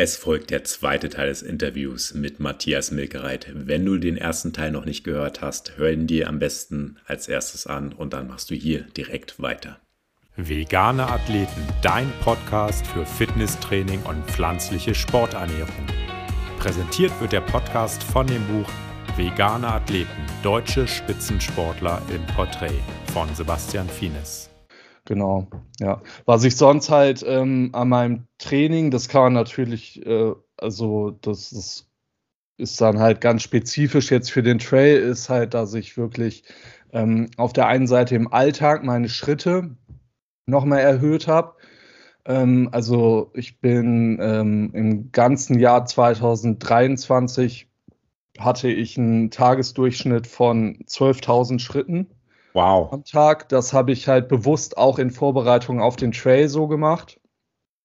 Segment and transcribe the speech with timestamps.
[0.00, 3.48] Es folgt der zweite Teil des Interviews mit Matthias Milkereit.
[3.52, 7.26] Wenn du den ersten Teil noch nicht gehört hast, hör ihn dir am besten als
[7.26, 9.80] erstes an und dann machst du hier direkt weiter.
[10.36, 15.86] Vegane Athleten, dein Podcast für Fitnesstraining und pflanzliche Sporternährung.
[16.60, 18.70] Präsentiert wird der Podcast von dem Buch
[19.16, 22.78] Vegane Athleten, deutsche Spitzensportler im Porträt
[23.12, 24.47] von Sebastian Fienes.
[25.08, 25.46] Genau,
[25.80, 26.02] ja.
[26.26, 31.50] Was ich sonst halt ähm, an meinem Training, das kann man natürlich, äh, also das
[31.50, 31.88] ist,
[32.58, 36.44] ist, dann halt ganz spezifisch jetzt für den Trail, ist halt, dass ich wirklich
[36.92, 39.76] ähm, auf der einen Seite im Alltag meine Schritte
[40.44, 41.54] nochmal erhöht habe.
[42.26, 47.66] Ähm, also ich bin ähm, im ganzen Jahr 2023
[48.38, 52.08] hatte ich einen Tagesdurchschnitt von 12.000 Schritten
[52.58, 52.92] wow.
[52.92, 53.48] am Tag.
[53.48, 57.18] Das habe ich halt bewusst auch in Vorbereitung auf den Trail so gemacht.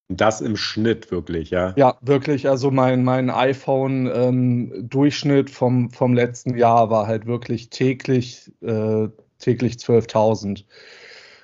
[0.09, 1.73] Das im Schnitt wirklich, ja?
[1.77, 2.49] Ja, wirklich.
[2.49, 9.07] Also mein, mein iPhone-Durchschnitt ähm, vom, vom letzten Jahr war halt wirklich täglich, äh,
[9.39, 10.65] täglich 12.000.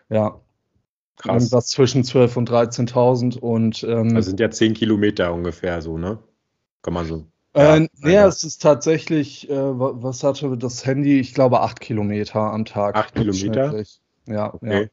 [0.09, 0.41] Ja.
[1.16, 1.43] Krass.
[1.43, 3.83] Irgendwas zwischen 12.000 und 13.000 und.
[3.83, 6.17] Ähm, das sind ja 10 Kilometer ungefähr so, ne?
[6.81, 7.25] Kann man so.
[7.53, 11.19] Äh, nee, es ist tatsächlich, äh, was hatte das Handy?
[11.19, 12.95] Ich glaube, acht Kilometer am Tag.
[12.95, 13.83] Acht Kilometer?
[14.28, 14.81] Ja, okay.
[14.83, 14.88] ja.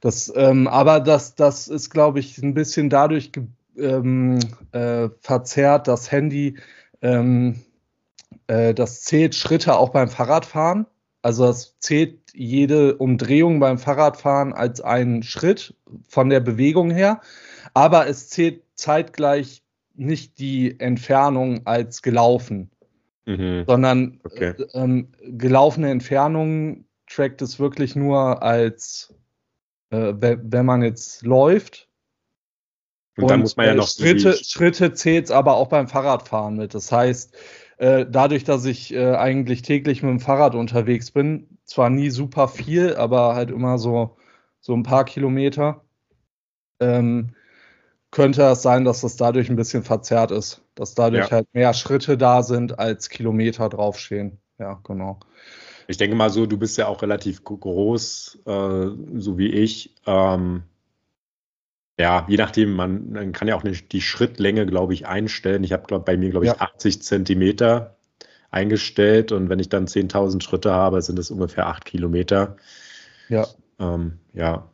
[0.00, 3.32] Das, ähm, aber das, das ist, glaube ich, ein bisschen dadurch
[3.76, 4.38] ähm,
[4.72, 6.58] äh, verzerrt, das Handy,
[7.02, 7.62] ähm,
[8.46, 10.86] äh, das zählt Schritte auch beim Fahrradfahren.
[11.22, 15.74] Also das zählt jede Umdrehung beim Fahrradfahren als einen Schritt
[16.08, 17.20] von der Bewegung her,
[17.74, 19.62] aber es zählt zeitgleich
[19.94, 22.70] nicht die Entfernung als gelaufen,
[23.26, 23.64] mhm.
[23.66, 24.54] sondern okay.
[24.58, 29.14] äh, ähm, gelaufene Entfernung trackt es wirklich nur als,
[29.90, 31.88] äh, wenn man jetzt läuft.
[33.16, 36.56] Und, und dann muss man ja noch Schritte, Schritte zählt es aber auch beim Fahrradfahren
[36.56, 36.74] mit.
[36.74, 37.36] Das heißt,
[37.78, 42.48] äh, dadurch, dass ich äh, eigentlich täglich mit dem Fahrrad unterwegs bin, zwar nie super
[42.48, 44.16] viel, aber halt immer so,
[44.60, 45.84] so ein paar Kilometer,
[46.78, 47.34] ähm,
[48.10, 51.30] könnte es sein, dass das dadurch ein bisschen verzerrt ist, dass dadurch ja.
[51.30, 54.38] halt mehr Schritte da sind, als Kilometer draufstehen.
[54.58, 55.20] Ja, genau.
[55.86, 59.94] Ich denke mal so, du bist ja auch relativ groß, äh, so wie ich.
[60.06, 60.62] Ähm,
[61.98, 65.64] ja, je nachdem, man, man, kann ja auch nicht die Schrittlänge, glaube ich, einstellen.
[65.64, 66.60] Ich habe bei mir, glaube ich, ja.
[66.60, 67.96] 80 Zentimeter
[68.50, 72.56] eingestellt und wenn ich dann 10.000 Schritte habe, sind es ungefähr 8 Kilometer.
[73.28, 73.46] Ja.
[73.78, 74.68] Ähm, ja.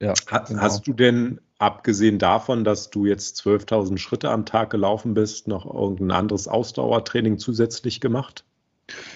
[0.00, 0.60] ja genau.
[0.60, 5.66] Hast du denn abgesehen davon, dass du jetzt 12.000 Schritte am Tag gelaufen bist, noch
[5.66, 8.44] irgendein anderes Ausdauertraining zusätzlich gemacht?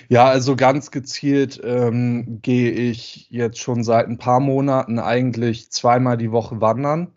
[0.08, 6.18] Ja, also ganz gezielt ähm, gehe ich jetzt schon seit ein paar Monaten eigentlich zweimal
[6.18, 7.12] die Woche wandern.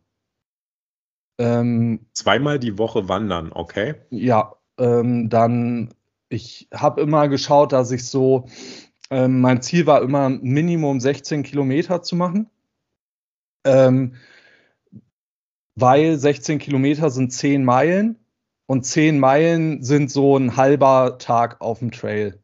[1.38, 3.96] Ähm, zweimal die Woche wandern, okay?
[4.10, 5.94] Ja, ähm, dann,
[6.30, 8.46] ich habe immer geschaut, dass ich so,
[9.10, 12.50] ähm, mein Ziel war immer Minimum 16 Kilometer zu machen.
[13.66, 14.16] Ähm,
[15.76, 18.18] weil 16 Kilometer sind 10 Meilen
[18.66, 22.40] und 10 Meilen sind so ein halber Tag auf dem Trail.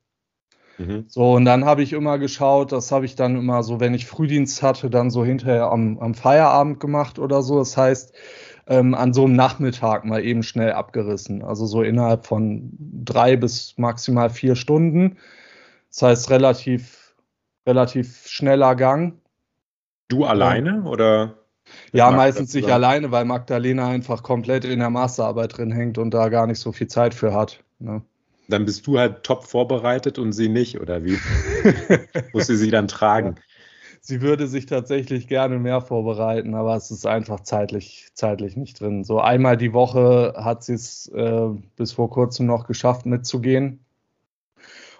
[0.77, 1.05] Mhm.
[1.07, 4.05] So, und dann habe ich immer geschaut, das habe ich dann immer so, wenn ich
[4.05, 7.59] Frühdienst hatte, dann so hinterher am, am Feierabend gemacht oder so.
[7.59, 8.13] Das heißt,
[8.67, 11.43] ähm, an so einem Nachmittag mal eben schnell abgerissen.
[11.43, 15.17] Also so innerhalb von drei bis maximal vier Stunden.
[15.89, 17.15] Das heißt, relativ,
[17.65, 19.19] relativ schneller Gang.
[20.07, 21.40] Du alleine oder?
[21.93, 26.29] Ja, meistens nicht alleine, weil Magdalena einfach komplett in der Masterarbeit drin hängt und da
[26.29, 27.63] gar nicht so viel Zeit für hat.
[27.79, 28.01] Ne?
[28.47, 31.17] Dann bist du halt top vorbereitet und sie nicht, oder wie?
[32.33, 33.35] Muss sie sie dann tragen?
[34.03, 39.03] Sie würde sich tatsächlich gerne mehr vorbereiten, aber es ist einfach zeitlich, zeitlich nicht drin.
[39.03, 43.85] So einmal die Woche hat sie es äh, bis vor kurzem noch geschafft, mitzugehen.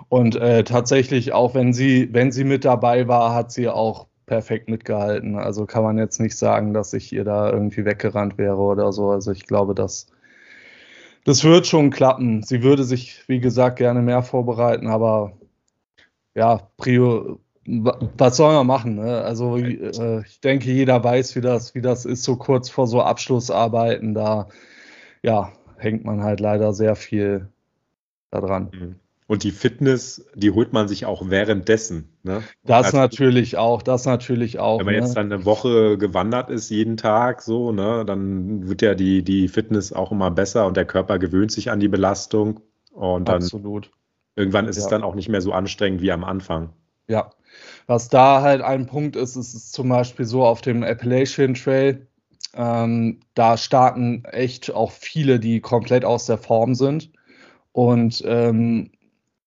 [0.08, 4.70] Und äh, tatsächlich, auch wenn sie, wenn sie mit dabei war, hat sie auch perfekt
[4.70, 5.38] mitgehalten.
[5.38, 9.10] Also kann man jetzt nicht sagen, dass ich ihr da irgendwie weggerannt wäre oder so.
[9.10, 10.08] Also ich glaube, dass
[11.26, 12.42] das wird schon klappen.
[12.42, 15.34] Sie würde sich, wie gesagt, gerne mehr vorbereiten, aber
[16.34, 18.96] ja, Prio, was soll man machen?
[18.96, 19.22] Ne?
[19.22, 23.02] Also äh, ich denke, jeder weiß, wie das, wie das ist, so kurz vor so
[23.02, 24.14] Abschlussarbeiten.
[24.14, 24.48] Da
[25.24, 27.50] ja, hängt man halt leider sehr viel
[28.30, 28.96] daran.
[29.28, 32.11] Und die Fitness, die holt man sich auch währenddessen.
[32.24, 32.44] Ne?
[32.64, 34.80] Das also, natürlich auch, das natürlich auch.
[34.80, 35.02] Wenn man ne?
[35.02, 39.48] jetzt dann eine Woche gewandert ist, jeden Tag so, ne, dann wird ja die, die
[39.48, 42.60] Fitness auch immer besser und der Körper gewöhnt sich an die Belastung.
[42.94, 43.90] Und dann Absolut.
[44.36, 44.84] irgendwann ist ja.
[44.84, 46.70] es dann auch nicht mehr so anstrengend wie am Anfang.
[47.08, 47.32] Ja.
[47.88, 52.08] Was da halt ein Punkt ist, ist es zum Beispiel so auf dem Appalachian Trail,
[52.54, 57.12] Ähm, da starten echt auch viele, die komplett aus der Form sind.
[57.72, 58.92] Und ähm,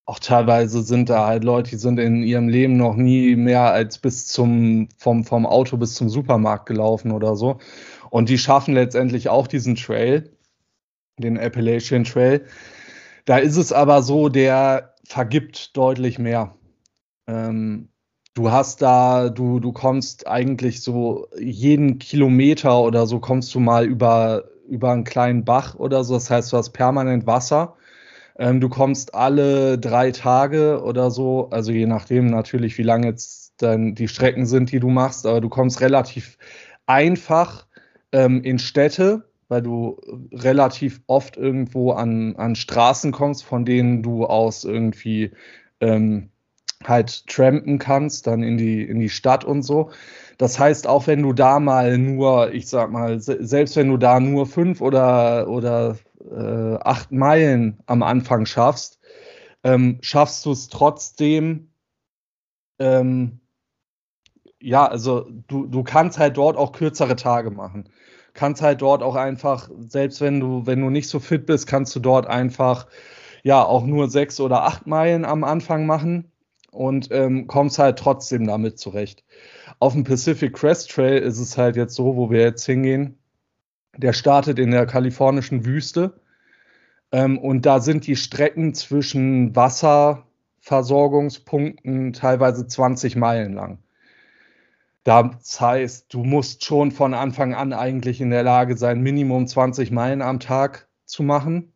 [0.06, 3.99] auch teilweise sind da halt Leute, die sind in ihrem Leben noch nie mehr als
[3.99, 7.59] bis zum, vom, vom Auto bis zum Supermarkt gelaufen oder so.
[8.11, 10.31] Und die schaffen letztendlich auch diesen Trail,
[11.19, 12.45] den Appalachian Trail.
[13.25, 16.55] Da ist es aber so, der vergibt deutlich mehr.
[17.27, 17.89] Ähm,
[18.35, 23.87] du hast da, du, du kommst eigentlich so jeden Kilometer oder so kommst du mal
[23.87, 26.15] über, über einen kleinen Bach oder so.
[26.15, 27.77] Das heißt, du hast permanent Wasser.
[28.36, 33.54] Ähm, du kommst alle drei Tage oder so, also je nachdem natürlich, wie lang jetzt
[33.58, 36.36] dann die Strecken sind, die du machst, aber du kommst relativ
[36.86, 37.66] einfach
[38.12, 40.00] ähm, in Städte, weil du
[40.32, 45.31] relativ oft irgendwo an, an Straßen kommst, von denen du aus irgendwie
[45.81, 46.31] ähm,
[46.82, 49.90] halt trampen kannst, dann in die, in die Stadt und so.
[50.38, 54.20] Das heißt, auch wenn du da mal nur, ich sag mal, selbst wenn du da
[54.20, 55.96] nur fünf oder, oder
[56.31, 59.00] äh, acht Meilen am Anfang schaffst,
[59.62, 61.71] ähm, schaffst du es trotzdem,
[62.79, 63.41] ähm,
[64.61, 67.88] ja, also du, du kannst halt dort auch kürzere Tage machen.
[68.32, 71.94] Kannst halt dort auch einfach, selbst wenn du, wenn du nicht so fit bist, kannst
[71.94, 72.87] du dort einfach
[73.43, 76.32] ja auch nur sechs oder acht Meilen am Anfang machen
[76.73, 79.25] und ähm, kommst halt trotzdem damit zurecht.
[79.79, 83.19] Auf dem Pacific Crest Trail ist es halt jetzt so, wo wir jetzt hingehen.
[83.96, 86.20] Der startet in der kalifornischen Wüste
[87.12, 93.79] ähm, und da sind die Strecken zwischen Wasserversorgungspunkten teilweise 20 Meilen lang.
[95.05, 99.91] Das heißt, du musst schon von Anfang an eigentlich in der Lage sein, Minimum 20
[99.91, 101.73] Meilen am Tag zu machen.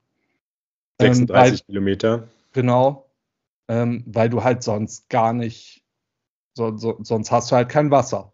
[1.00, 2.29] 36 ähm, weil, Kilometer.
[2.55, 3.09] Genau
[3.69, 5.85] ähm, weil du halt sonst gar nicht,
[6.55, 8.32] so, so, sonst hast du halt kein Wasser.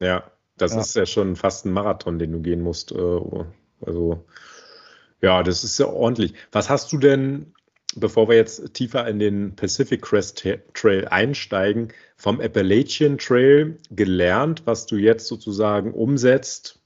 [0.00, 0.30] Ja,
[0.62, 0.80] das ja.
[0.80, 2.92] ist ja schon fast ein Marathon, den du gehen musst.
[2.92, 3.20] Äh,
[3.84, 4.24] also,
[5.20, 6.34] ja, das ist ja ordentlich.
[6.52, 7.52] Was hast du denn,
[7.96, 14.86] bevor wir jetzt tiefer in den Pacific Crest Trail einsteigen, vom Appalachian Trail gelernt, was
[14.86, 16.80] du jetzt sozusagen umsetzt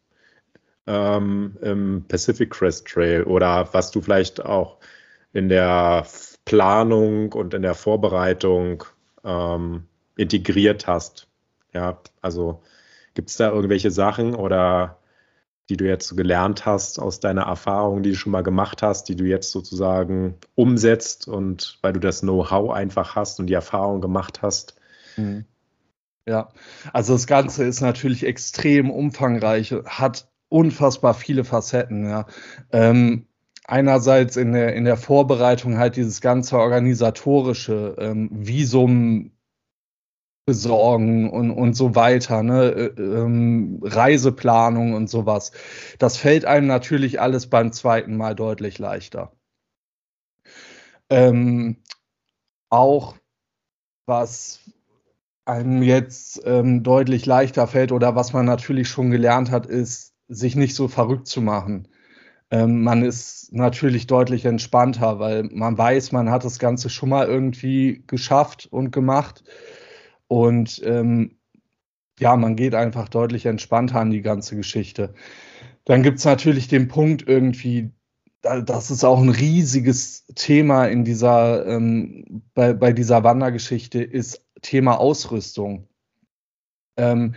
[0.86, 4.78] ähm, im Pacific Crest Trail oder was du vielleicht auch
[5.32, 6.06] in der
[6.46, 8.84] Planung und in der Vorbereitung
[9.24, 9.84] ähm,
[10.16, 11.28] integriert hast.
[11.74, 12.62] Ja, also
[13.16, 14.98] gibt es da irgendwelche Sachen oder
[15.68, 19.16] die du jetzt gelernt hast aus deiner Erfahrung, die du schon mal gemacht hast, die
[19.16, 24.42] du jetzt sozusagen umsetzt und weil du das Know-how einfach hast und die Erfahrung gemacht
[24.42, 24.76] hast?
[25.16, 25.44] Mhm.
[26.28, 26.50] Ja,
[26.92, 32.08] also das Ganze ist natürlich extrem umfangreich, hat unfassbar viele Facetten.
[32.08, 32.26] Ja.
[32.70, 33.26] Ähm,
[33.64, 39.32] einerseits in der, in der Vorbereitung halt dieses ganze organisatorische ähm, Visum
[40.46, 42.92] besorgen und, und so weiter, ne?
[42.96, 45.52] Äh, ähm, Reiseplanung und sowas.
[45.98, 49.32] Das fällt einem natürlich alles beim zweiten Mal deutlich leichter.
[51.10, 51.82] Ähm,
[52.70, 53.16] auch
[54.06, 54.60] was
[55.44, 60.56] einem jetzt ähm, deutlich leichter fällt oder was man natürlich schon gelernt hat, ist, sich
[60.56, 61.88] nicht so verrückt zu machen.
[62.50, 67.26] Ähm, man ist natürlich deutlich entspannter, weil man weiß, man hat das Ganze schon mal
[67.26, 69.44] irgendwie geschafft und gemacht.
[70.28, 71.38] Und ähm,
[72.18, 75.14] ja, man geht einfach deutlich entspannter an die ganze Geschichte.
[75.84, 77.90] Dann gibt es natürlich den Punkt irgendwie,
[78.42, 84.98] das ist auch ein riesiges Thema in dieser, ähm, bei, bei dieser Wandergeschichte, ist Thema
[84.98, 85.88] Ausrüstung.
[86.96, 87.34] Ähm,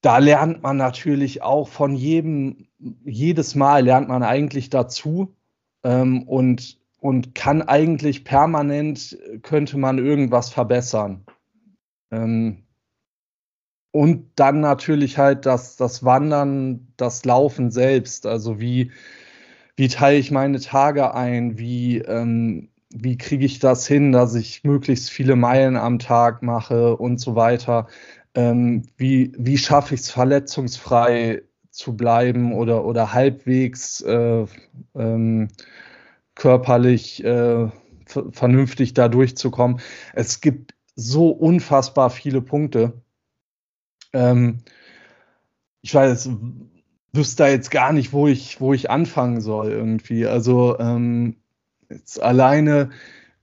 [0.00, 2.68] da lernt man natürlich auch von jedem,
[3.04, 5.34] jedes Mal lernt man eigentlich dazu
[5.82, 11.24] ähm, und, und kann eigentlich permanent, könnte man irgendwas verbessern.
[12.10, 12.64] Ähm,
[13.90, 18.26] und dann natürlich halt das, das Wandern, das Laufen selbst.
[18.26, 18.92] Also wie,
[19.76, 21.58] wie teile ich meine Tage ein?
[21.58, 26.96] Wie, ähm, wie kriege ich das hin, dass ich möglichst viele Meilen am Tag mache
[26.96, 27.86] und so weiter
[28.38, 34.46] ähm, wie, wie schaffe ich es verletzungsfrei zu bleiben oder, oder halbwegs äh,
[34.94, 35.48] ähm,
[36.38, 37.68] körperlich äh,
[38.32, 39.80] vernünftig da durchzukommen.
[40.14, 43.02] Es gibt so unfassbar viele Punkte.
[44.14, 44.60] Ähm,
[45.82, 46.30] ich weiß,
[47.12, 50.26] wüsste da jetzt gar nicht, wo ich, wo ich anfangen soll irgendwie.
[50.26, 51.36] Also ähm,
[51.90, 52.90] jetzt alleine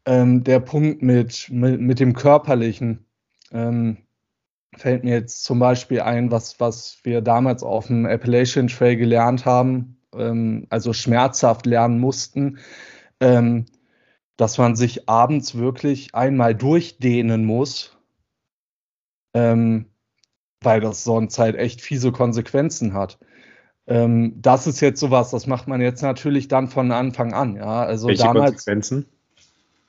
[0.05, 3.05] ähm, der Punkt mit, mit, mit dem Körperlichen.
[3.51, 3.97] Ähm,
[4.75, 9.45] fällt mir jetzt zum Beispiel ein, was, was wir damals auf dem Appalachian Trail gelernt
[9.45, 12.59] haben, ähm, also schmerzhaft lernen mussten,
[13.19, 13.65] ähm,
[14.37, 17.97] dass man sich abends wirklich einmal durchdehnen muss,
[19.33, 19.85] ähm,
[20.61, 23.17] weil das sonst halt echt fiese Konsequenzen hat.
[23.87, 27.55] Ähm, das ist jetzt sowas, das macht man jetzt natürlich dann von Anfang an.
[27.55, 29.05] Ja, also Welche damals, Konsequenzen?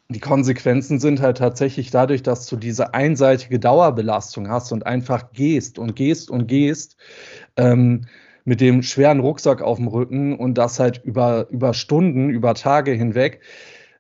[0.08, 5.78] Die Konsequenzen sind halt tatsächlich dadurch, dass du diese einseitige Dauerbelastung hast und einfach gehst
[5.78, 6.96] und gehst und gehst
[7.56, 8.06] ähm,
[8.46, 12.92] mit dem schweren Rucksack auf dem Rücken und das halt über, über Stunden, über Tage
[12.92, 13.40] hinweg,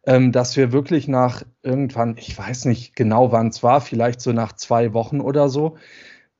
[0.06, 4.32] ähm, dass wir wirklich nach irgendwann, ich weiß nicht genau wann es war, vielleicht so
[4.32, 5.76] nach zwei Wochen oder so,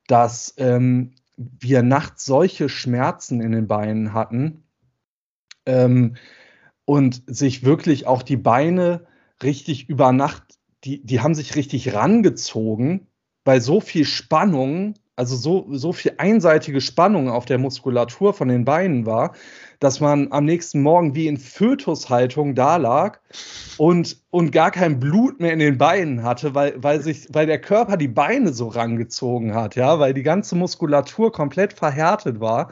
[0.07, 4.63] dass ähm, wir nachts solche Schmerzen in den Beinen hatten
[5.65, 6.15] ähm,
[6.85, 9.05] und sich wirklich auch die Beine
[9.43, 10.43] richtig über Nacht,
[10.85, 13.07] die, die haben sich richtig rangezogen,
[13.43, 18.65] weil so viel Spannung, also so, so viel einseitige Spannung auf der Muskulatur von den
[18.65, 19.33] Beinen war,
[19.79, 23.19] dass man am nächsten Morgen wie in Fötushaltung da lag
[23.77, 27.59] und, und gar kein Blut mehr in den Beinen hatte, weil, weil, sich, weil der
[27.59, 32.71] Körper die Beine so rangezogen hat, ja, weil die ganze Muskulatur komplett verhärtet war.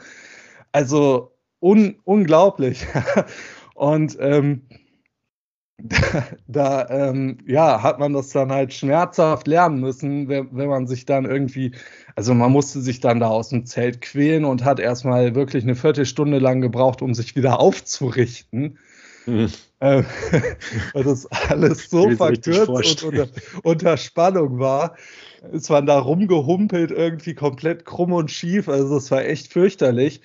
[0.70, 2.86] Also un, unglaublich.
[3.74, 4.62] und ähm,
[6.48, 11.04] da ähm, ja, hat man das dann halt schmerzhaft lernen müssen, wenn, wenn, man sich
[11.04, 11.72] dann irgendwie,
[12.14, 15.74] also man musste sich dann da aus dem Zelt quälen und hat erstmal wirklich eine
[15.74, 18.78] Viertelstunde lang gebraucht, um sich wieder aufzurichten.
[19.26, 19.50] Mhm.
[19.80, 20.02] Äh,
[20.94, 23.28] weil das alles so verkürzt und unter,
[23.62, 24.96] unter Spannung war,
[25.52, 28.68] ist man da rumgehumpelt, irgendwie komplett krumm und schief.
[28.68, 30.22] Also das war echt fürchterlich.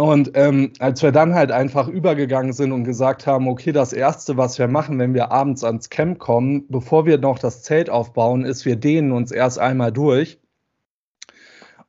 [0.00, 4.38] Und ähm, als wir dann halt einfach übergegangen sind und gesagt haben, okay, das Erste,
[4.38, 8.46] was wir machen, wenn wir abends ans Camp kommen, bevor wir noch das Zelt aufbauen,
[8.46, 10.38] ist, wir dehnen uns erst einmal durch.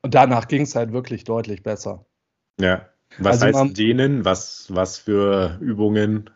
[0.01, 2.03] Und danach ging es halt wirklich deutlich besser.
[2.59, 2.85] Ja.
[3.17, 4.25] Was also heißt dehnen?
[4.25, 6.29] Was, was für Übungen?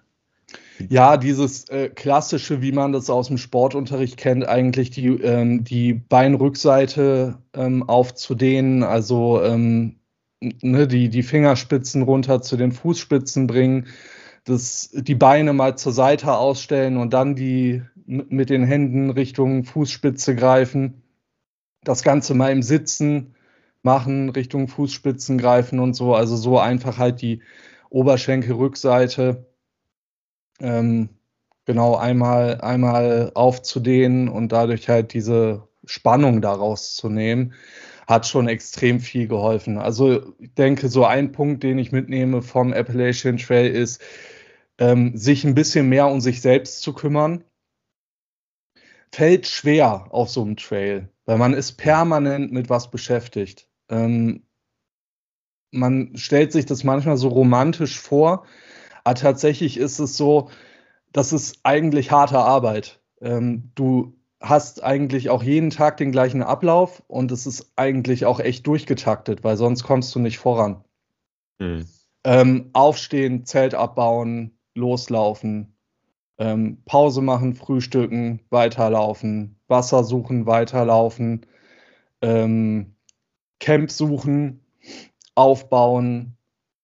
[0.88, 5.94] Ja, dieses äh, klassische, wie man das aus dem Sportunterricht kennt, eigentlich die, ähm, die
[5.94, 9.98] Beinrückseite ähm, aufzudehnen, also ähm,
[10.62, 13.88] ne, die, die Fingerspitzen runter zu den Fußspitzen bringen,
[14.44, 20.36] das, die Beine mal zur Seite ausstellen und dann die mit den Händen Richtung Fußspitze
[20.36, 21.02] greifen.
[21.84, 23.36] Das Ganze mal im Sitzen
[23.82, 26.14] machen, Richtung Fußspitzen greifen und so.
[26.14, 27.42] Also so einfach halt die
[27.90, 29.48] Oberschenkelrückseite
[30.60, 31.10] ähm,
[31.66, 37.54] genau einmal, einmal aufzudehnen und dadurch halt diese Spannung daraus zu nehmen
[38.08, 39.78] hat schon extrem viel geholfen.
[39.78, 44.02] Also ich denke, so ein Punkt, den ich mitnehme vom Appalachian Trail ist,
[44.78, 47.44] ähm, sich ein bisschen mehr um sich selbst zu kümmern.
[49.12, 53.70] Fällt schwer auf so einem Trail, weil man ist permanent mit was beschäftigt.
[53.90, 54.44] Ähm,
[55.72, 58.46] man stellt sich das manchmal so romantisch vor,
[59.04, 60.50] aber tatsächlich ist es so,
[61.12, 63.00] das ist eigentlich harte Arbeit.
[63.22, 68.40] Ähm, du hast eigentlich auch jeden Tag den gleichen Ablauf und es ist eigentlich auch
[68.40, 70.84] echt durchgetaktet, weil sonst kommst du nicht voran.
[71.60, 71.86] Mhm.
[72.24, 75.78] Ähm, aufstehen, Zelt abbauen, loslaufen,
[76.38, 81.46] ähm, Pause machen, frühstücken, weiterlaufen, Wasser suchen, weiterlaufen,
[82.22, 82.96] ähm,
[83.60, 84.66] Camp suchen,
[85.36, 86.38] aufbauen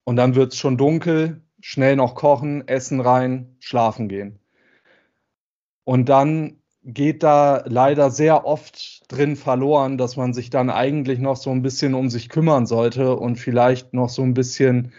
[0.04, 4.40] und dann wird es schon dunkel, schnell noch kochen, essen rein, schlafen gehen.
[5.84, 11.36] Und dann geht da leider sehr oft drin verloren, dass man sich dann eigentlich noch
[11.36, 14.92] so ein bisschen um sich kümmern sollte und vielleicht noch so ein bisschen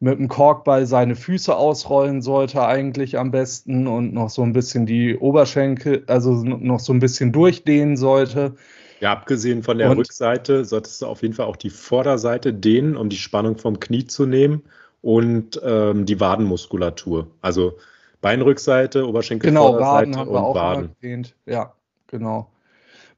[0.00, 4.86] mit dem Korkball seine Füße ausrollen sollte eigentlich am besten und noch so ein bisschen
[4.86, 8.54] die Oberschenkel, also noch so ein bisschen durchdehnen sollte.
[9.00, 12.96] Ja, abgesehen von der und, Rückseite solltest du auf jeden Fall auch die Vorderseite dehnen,
[12.96, 14.62] um die Spannung vom Knie zu nehmen
[15.02, 17.26] und ähm, die Wadenmuskulatur.
[17.40, 17.76] Also
[18.20, 21.34] Beinrückseite, Oberschenkel genau, Waden haben wir auch erwähnt.
[21.46, 21.74] Ja,
[22.06, 22.50] genau.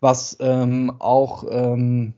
[0.00, 2.14] Was ähm, auch ähm,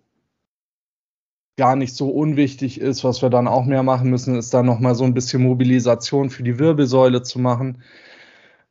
[1.57, 4.95] gar nicht so unwichtig ist, was wir dann auch mehr machen müssen, ist dann nochmal
[4.95, 7.83] so ein bisschen Mobilisation für die Wirbelsäule zu machen,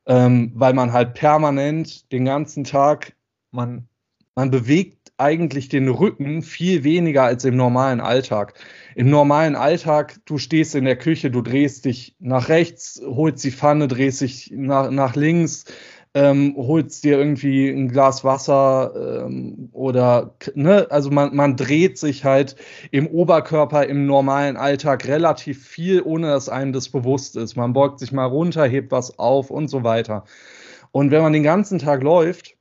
[0.05, 3.15] ähm, weil man halt permanent den ganzen Tag,
[3.51, 3.87] man,
[4.35, 8.53] man bewegt eigentlich den Rücken viel weniger als im normalen Alltag.
[8.95, 13.51] Im normalen Alltag, du stehst in der Küche, du drehst dich nach rechts, holst die
[13.51, 15.65] Pfanne, drehst dich nach, nach links,
[16.15, 22.23] ähm, holst dir irgendwie ein Glas Wasser ähm, oder, ne, also man, man dreht sich
[22.23, 22.55] halt
[22.91, 27.55] im Oberkörper im normalen Alltag relativ viel, ohne dass einem das bewusst ist.
[27.55, 30.25] Man beugt sich mal runter, hebt was auf und so weiter.
[30.91, 32.55] Und wenn man den ganzen Tag läuft,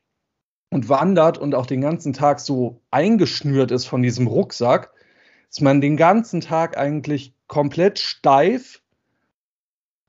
[0.73, 4.91] und wandert und auch den ganzen Tag so eingeschnürt ist von diesem Rucksack,
[5.51, 8.81] ist man den ganzen Tag eigentlich komplett steif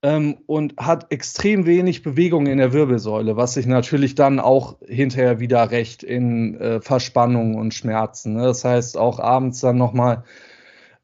[0.03, 5.41] ähm, und hat extrem wenig Bewegung in der Wirbelsäule, was sich natürlich dann auch hinterher
[5.41, 8.35] wieder recht in äh, Verspannung und Schmerzen.
[8.35, 8.43] Ne?
[8.43, 10.23] Das heißt, auch abends dann nochmal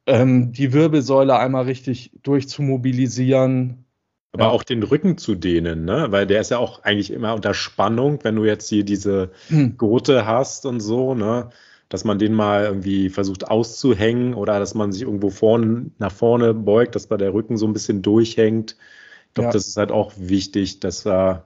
[0.06, 3.84] ähm, die Wirbelsäule einmal richtig durchzumobilisieren.
[4.32, 4.50] Aber ja.
[4.52, 6.08] auch den Rücken zu dehnen, ne?
[6.12, 9.78] Weil der ist ja auch eigentlich immer unter Spannung, wenn du jetzt hier diese hm.
[9.78, 11.50] Gurte hast und so, ne?
[11.90, 16.54] Dass man den mal irgendwie versucht auszuhängen oder dass man sich irgendwo vorne nach vorne
[16.54, 18.76] beugt, dass bei der Rücken so ein bisschen durchhängt.
[19.30, 19.54] Ich glaube, ja.
[19.54, 21.44] das ist halt auch wichtig, dass da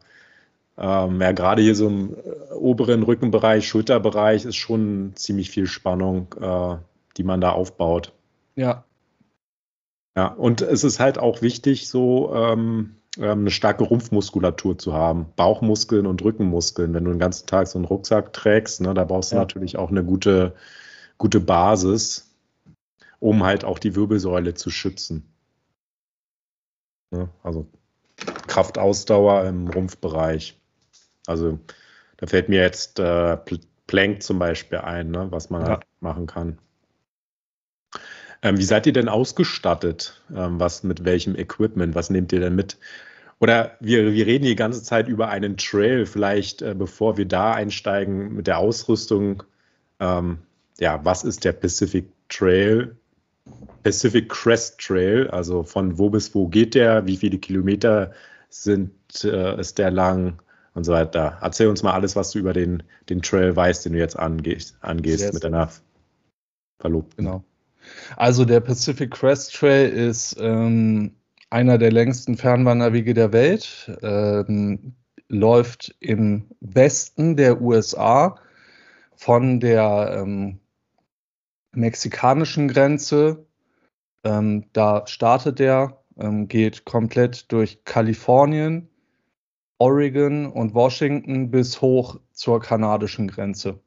[0.78, 6.28] ähm, ja gerade hier so im äh, oberen Rückenbereich, Schulterbereich ist schon ziemlich viel Spannung,
[6.42, 6.76] äh,
[7.18, 8.12] die man da aufbaut.
[8.56, 8.84] Ja.
[10.16, 15.28] Ja, und es ist halt auch wichtig, so ähm, ähm, eine starke Rumpfmuskulatur zu haben.
[15.36, 16.94] Bauchmuskeln und Rückenmuskeln.
[16.94, 19.42] Wenn du den ganzen Tag so einen Rucksack trägst, ne, da brauchst du ja.
[19.42, 20.56] natürlich auch eine gute,
[21.18, 22.36] gute Basis,
[23.20, 25.32] um halt auch die Wirbelsäule zu schützen.
[27.12, 27.68] Ne, also
[28.48, 30.60] Kraftausdauer im Rumpfbereich.
[31.28, 31.60] Also
[32.18, 33.38] da fällt mir jetzt äh,
[33.88, 35.70] Plank zum Beispiel ein, ne, was man ja.
[35.70, 36.58] halt machen kann.
[38.44, 40.22] Ähm, wie seid ihr denn ausgestattet?
[40.36, 41.96] Ähm, was mit welchem Equipment?
[41.96, 42.78] Was nehmt ihr denn mit?
[43.40, 46.06] Oder wir, wir reden die ganze Zeit über einen Trail.
[46.06, 49.44] Vielleicht, äh, bevor wir da einsteigen mit der Ausrüstung,
[50.00, 50.40] ähm,
[50.80, 52.96] ja, was ist der Pacific Trail?
[53.84, 57.06] Pacific Crest Trail, also von wo bis wo geht der?
[57.08, 58.12] Wie viele Kilometer
[58.50, 58.92] sind,
[59.24, 60.42] äh, ist der lang?
[60.76, 61.38] Und so weiter.
[61.40, 64.76] Erzähl uns mal alles, was du über den, den Trail weißt, den du jetzt angehst,
[64.82, 65.70] angehst mit deiner
[66.80, 67.26] Verlobten.
[67.26, 67.44] Genau.
[68.18, 71.16] Also der Pacific Crest Trail ist ähm,
[71.50, 74.96] einer der längsten Fernwanderwege der Welt, ähm,
[75.28, 78.36] läuft im Westen der USA
[79.16, 80.60] von der ähm,
[81.74, 83.46] mexikanischen Grenze.
[84.24, 88.90] Ähm, da startet er, ähm, geht komplett durch Kalifornien,
[89.80, 93.80] Oregon und Washington bis hoch zur kanadischen Grenze.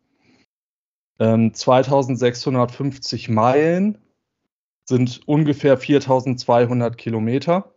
[1.18, 3.98] 2650 ähm, Meilen
[4.84, 7.72] sind ungefähr 4200 Kilometer.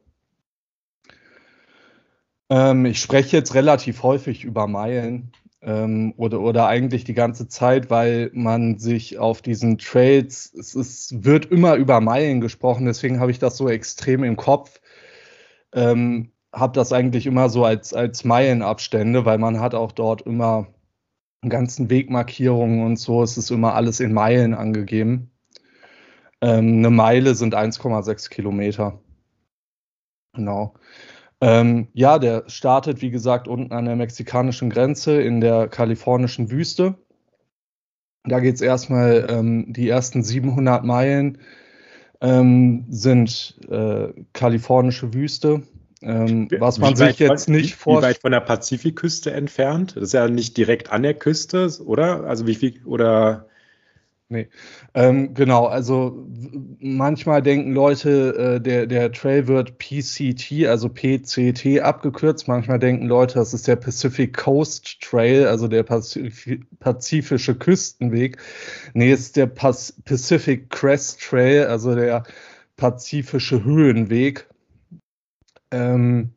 [2.50, 7.90] Ähm, ich spreche jetzt relativ häufig über Meilen ähm, oder, oder eigentlich die ganze Zeit,
[7.90, 13.31] weil man sich auf diesen Trails, es ist, wird immer über Meilen gesprochen, deswegen habe
[13.31, 14.81] ich das so extrem im Kopf.
[15.74, 20.68] Ähm, habe das eigentlich immer so als, als Meilenabstände, weil man hat auch dort immer
[21.47, 25.31] ganzen Wegmarkierungen und so, es ist immer alles in Meilen angegeben.
[26.41, 28.99] Ähm, eine Meile sind 1,6 Kilometer.
[30.33, 30.73] Genau.
[31.41, 36.95] Ähm, ja, der startet, wie gesagt, unten an der mexikanischen Grenze in der kalifornischen Wüste.
[38.25, 41.37] Da geht es erstmal, ähm, die ersten 700 Meilen
[42.21, 45.63] ähm, sind äh, kalifornische Wüste.
[46.01, 48.03] Ähm, was man sich jetzt von, nicht vorstellt.
[48.03, 49.96] Wie weit von der Pazifikküste entfernt?
[49.96, 52.24] Das ist ja nicht direkt an der Küste, oder?
[52.24, 53.48] Also wie viel, oder?
[54.31, 54.48] Nee,
[54.94, 56.27] ähm, genau, also
[56.79, 62.48] manchmal denken Leute, äh, der, der Trail wird PCT, also PCT abgekürzt.
[62.48, 66.48] Manchmal denken Leute, das ist der Pacific Coast Trail, also der Pazif
[66.79, 68.38] pazifische Küstenweg.
[68.94, 72.24] Nee, ist der Pas Pacific Crest Trail, also der
[72.77, 74.48] pazifische Höhenweg.
[75.72, 76.34] Ähm,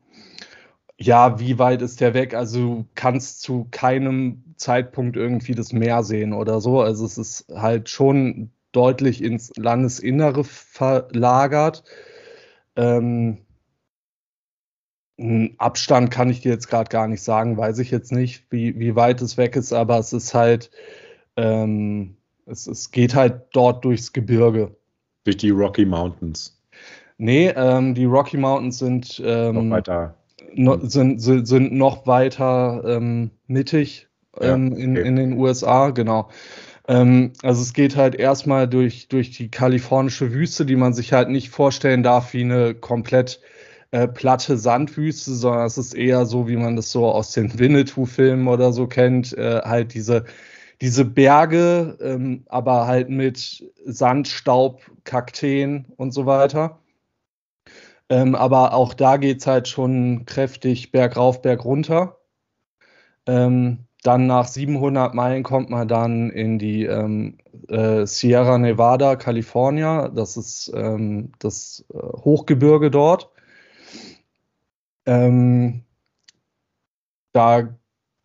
[0.97, 2.33] ja, wie weit ist der weg?
[2.33, 6.81] Also kannst zu keinem Zeitpunkt irgendwie das Meer sehen oder so.
[6.81, 11.83] Also es ist halt schon deutlich ins Landesinnere verlagert.
[12.75, 13.45] Ähm,
[15.57, 18.95] Abstand kann ich dir jetzt gerade gar nicht sagen, weiß ich jetzt nicht, wie, wie
[18.95, 20.71] weit es weg ist, aber es ist halt,
[21.37, 24.75] ähm, es, es geht halt dort durchs Gebirge.
[25.23, 26.59] Durch die Rocky Mountains.
[27.17, 30.15] Nee, ähm, die Rocky Mountains sind, ähm, noch weiter.
[30.55, 34.07] No, sind, sind, sind, noch weiter ähm, mittig
[34.39, 34.83] ähm, ja, okay.
[34.83, 36.29] in, in den USA, genau.
[36.87, 41.29] Ähm, also es geht halt erstmal durch, durch die kalifornische Wüste, die man sich halt
[41.29, 43.39] nicht vorstellen darf wie eine komplett
[43.91, 48.47] äh, platte Sandwüste, sondern es ist eher so, wie man das so aus den Winnetou-Filmen
[48.47, 50.25] oder so kennt, äh, halt diese
[50.83, 56.79] diese Berge, ähm, aber halt mit Sandstaub, Kakteen und so weiter.
[58.09, 62.17] Ähm, aber auch da geht es halt schon kräftig bergauf, bergunter.
[63.25, 67.37] Ähm, dann nach 700 Meilen kommt man dann in die ähm,
[67.69, 70.13] äh, Sierra Nevada, Kalifornien.
[70.13, 73.29] Das ist ähm, das äh, Hochgebirge dort.
[75.05, 75.83] Ähm,
[77.31, 77.77] da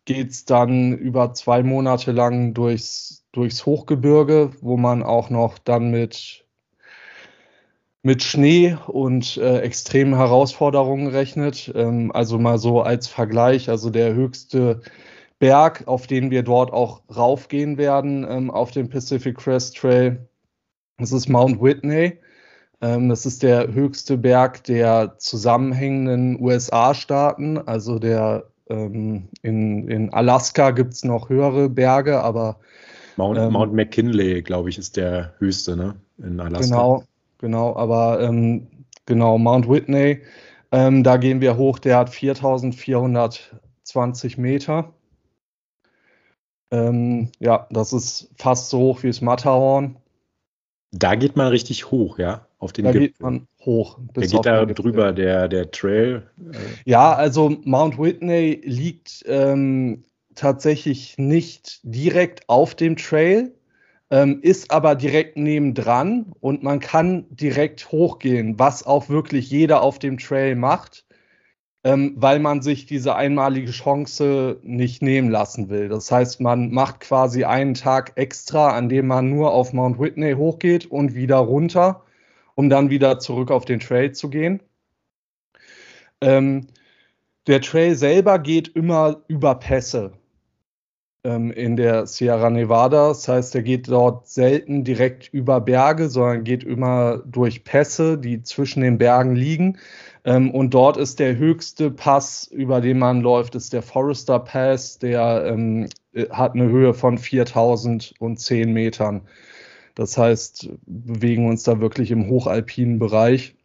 [0.05, 5.91] geht es dann über zwei Monate lang durchs, durchs Hochgebirge, wo man auch noch dann
[5.91, 6.45] mit
[8.01, 11.71] mit Schnee und äh, extremen Herausforderungen rechnet.
[11.75, 14.81] Ähm, also mal so als Vergleich, also der höchste
[15.39, 20.27] Berg, auf den wir dort auch raufgehen werden, ähm, auf dem Pacific Crest Trail,
[20.97, 22.19] das ist Mount Whitney.
[22.81, 27.57] Ähm, das ist der höchste Berg der zusammenhängenden USA-Staaten.
[27.57, 32.57] Also der ähm, in, in Alaska gibt es noch höhere Berge, aber
[33.17, 35.95] Mount, ähm, Mount McKinley, glaube ich, ist der höchste, ne?
[36.19, 36.65] In Alaska.
[36.65, 37.03] Genau,
[37.39, 40.21] genau, aber ähm, genau, Mount Whitney,
[40.71, 44.93] ähm, da gehen wir hoch, der hat 4420 Meter.
[46.71, 49.97] Ähm, ja, das ist fast so hoch wie das Matterhorn.
[50.91, 53.07] Da geht man richtig hoch, ja, auf den da Gipfel.
[53.07, 53.97] geht man hoch.
[54.15, 56.29] der geht da drüber, der, der Trail.
[56.85, 60.03] Ja, also Mount Whitney liegt ähm,
[60.35, 63.51] tatsächlich nicht direkt auf dem Trail,
[64.11, 69.99] ähm, ist aber direkt nebendran und man kann direkt hochgehen, was auch wirklich jeder auf
[69.99, 71.05] dem Trail macht
[71.83, 75.87] ähm, weil man sich diese einmalige Chance nicht nehmen lassen will.
[75.89, 80.33] Das heißt, man macht quasi einen Tag extra, an dem man nur auf Mount Whitney
[80.33, 82.03] hochgeht und wieder runter,
[82.55, 84.61] um dann wieder zurück auf den Trail zu gehen.
[86.21, 86.67] Ähm,
[87.47, 90.11] der Trail selber geht immer über Pässe
[91.23, 93.09] ähm, in der Sierra Nevada.
[93.09, 98.43] Das heißt, er geht dort selten direkt über Berge, sondern geht immer durch Pässe, die
[98.43, 99.77] zwischen den Bergen liegen.
[100.23, 104.99] Ähm, und dort ist der höchste Pass, über den man läuft, ist der Forester Pass.
[104.99, 109.21] Der ähm, äh, hat eine Höhe von 4010 Metern.
[109.95, 113.55] Das heißt, bewegen uns da wirklich im hochalpinen Bereich.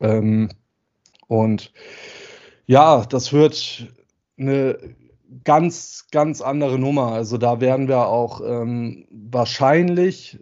[0.00, 0.48] Ähm,
[1.26, 1.72] und
[2.66, 3.92] ja, das wird
[4.38, 4.78] eine
[5.44, 7.12] ganz, ganz andere Nummer.
[7.12, 10.38] Also da werden wir auch ähm, wahrscheinlich,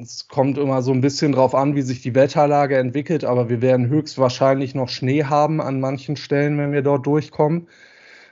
[0.00, 3.62] es kommt immer so ein bisschen drauf an, wie sich die Wetterlage entwickelt, aber wir
[3.62, 7.68] werden höchstwahrscheinlich noch Schnee haben an manchen Stellen, wenn wir dort durchkommen.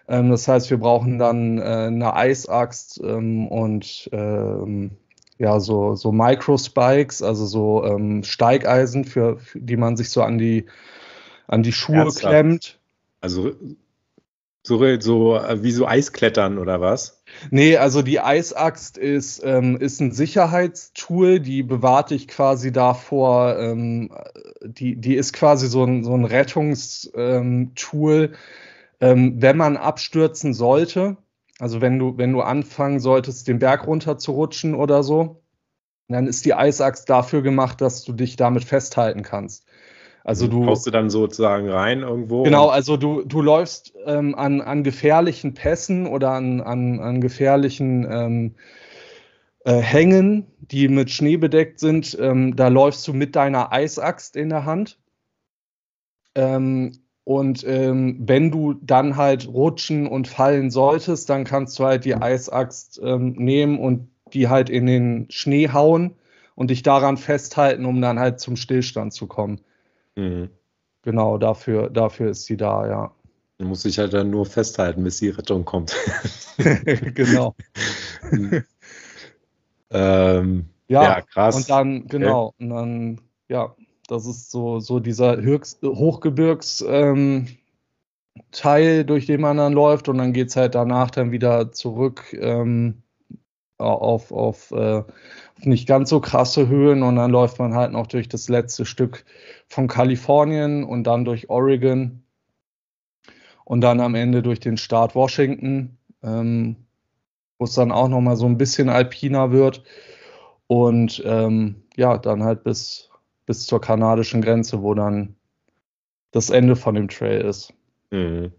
[0.08, 4.92] Ähm, das heißt, wir brauchen dann äh, eine Eisaxt ähm, und ähm,
[5.38, 10.36] ja, so, so Microspikes, also so ähm, Steigeisen, für, für, die man sich so an
[10.36, 10.66] die,
[11.46, 12.28] an die Schuhe Ernsthaft?
[12.28, 12.78] klemmt.
[13.22, 13.52] Also
[14.70, 17.22] so, so äh, wie so Eisklettern oder was?
[17.50, 24.12] Nee, also die Eisaxt ist, ähm, ist ein Sicherheitstool, die bewahrt dich quasi davor, ähm,
[24.62, 28.32] die, die ist quasi so ein, so ein Rettungstool,
[29.00, 31.16] ähm, wenn man abstürzen sollte.
[31.58, 35.42] Also wenn du, wenn du anfangen solltest, den Berg runter zu rutschen oder so,
[36.08, 39.66] dann ist die Eisaxt dafür gemacht, dass du dich damit festhalten kannst.
[40.24, 42.42] Also du haust du dann sozusagen rein irgendwo.
[42.42, 48.06] Genau, also du, du läufst ähm, an, an gefährlichen Pässen oder an, an, an gefährlichen
[48.10, 48.54] ähm,
[49.64, 52.16] äh, Hängen, die mit Schnee bedeckt sind.
[52.20, 54.98] Ähm, da läufst du mit deiner Eisaxt in der Hand.
[56.34, 56.92] Ähm,
[57.24, 62.14] und ähm, wenn du dann halt rutschen und fallen solltest, dann kannst du halt die
[62.14, 66.16] Eisaxt ähm, nehmen und die halt in den Schnee hauen
[66.54, 69.60] und dich daran festhalten, um dann halt zum Stillstand zu kommen.
[70.16, 70.50] Mhm.
[71.02, 73.14] Genau, dafür, dafür ist sie da, ja.
[73.58, 75.94] Man muss sich halt dann nur festhalten, bis die Rettung kommt.
[77.14, 77.54] genau.
[79.90, 81.56] ähm, ja, ja, krass.
[81.56, 82.56] Und dann, genau, okay.
[82.64, 83.74] und dann, ja,
[84.08, 87.48] das ist so, so dieser Höchst Hochgebirgs ähm,
[88.50, 92.32] Teil, durch den man dann läuft und dann geht es halt danach dann wieder zurück
[92.38, 93.02] ähm,
[93.84, 95.02] auf, auf, äh,
[95.58, 99.24] nicht ganz so krasse Höhen und dann läuft man halt noch durch das letzte Stück
[99.66, 102.22] von Kalifornien und dann durch Oregon
[103.64, 106.76] und dann am Ende durch den Staat Washington, ähm,
[107.58, 109.82] wo es dann auch noch mal so ein bisschen alpiner wird
[110.66, 113.10] und ähm, ja, dann halt bis,
[113.46, 115.36] bis zur kanadischen Grenze, wo dann
[116.30, 117.74] das Ende von dem Trail ist.
[118.10, 118.52] Mhm.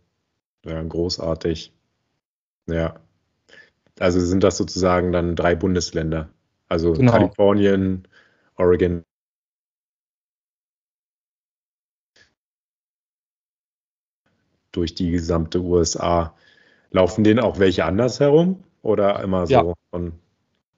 [0.66, 1.74] Ja, großartig.
[2.68, 3.00] Ja.
[4.02, 6.30] Also sind das sozusagen dann drei Bundesländer.
[6.68, 7.12] Also genau.
[7.12, 8.08] Kalifornien,
[8.56, 9.04] Oregon.
[14.72, 16.34] Durch die gesamte USA.
[16.90, 19.74] Laufen denen auch welche anders herum oder immer so ja.
[19.92, 20.14] von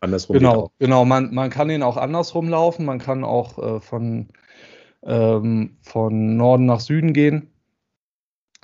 [0.01, 0.37] andersrum?
[0.37, 1.05] Genau, genau.
[1.05, 2.85] Man, man kann den auch andersrum laufen.
[2.85, 4.27] Man kann auch äh, von,
[5.01, 7.53] ähm, von Norden nach Süden gehen.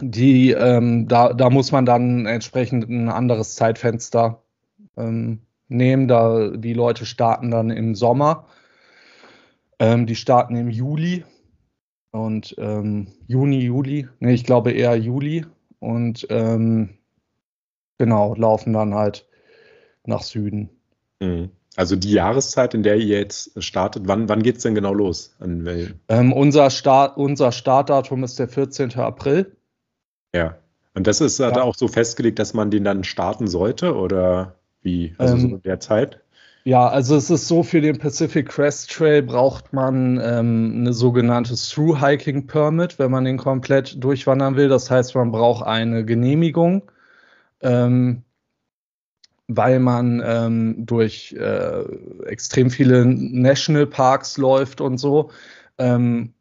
[0.02, 4.44] Die, ähm, da, da muss man dann entsprechend ein anderes Zeitfenster
[5.00, 6.08] ähm, nehmen.
[6.08, 8.48] Da die Leute starten dann im Sommer.
[9.80, 11.24] Ähm, die starten im Juli
[12.12, 14.08] und ähm, Juni, Juli.
[14.20, 15.46] Nee, ich glaube eher Juli.
[15.80, 16.98] Und ähm,
[17.98, 19.28] genau, laufen dann halt
[20.06, 20.70] nach Süden.
[21.22, 21.52] Mhm.
[21.76, 25.36] Also die Jahreszeit, in der ihr jetzt startet, wann, wann geht es denn genau los?
[25.40, 28.96] Ähm, unser, Start, unser Startdatum ist der 14.
[28.96, 29.56] April.
[30.36, 30.58] Ja.
[30.94, 31.62] Und das ist ja.
[31.62, 35.14] auch so festgelegt, dass man den dann starten sollte oder wie?
[35.18, 36.22] Also ähm, so in der Zeit?
[36.66, 41.56] Ja, also es ist so, für den Pacific Crest Trail braucht man ähm, eine sogenannte
[41.56, 44.68] Through Hiking Permit, wenn man den komplett durchwandern will.
[44.68, 46.92] Das heißt, man braucht eine Genehmigung.
[47.62, 48.24] Ähm,
[49.50, 51.84] weil man ähm, durch äh,
[52.26, 55.32] extrem viele Nationalparks läuft und so.
[55.80, 56.34] Ähm,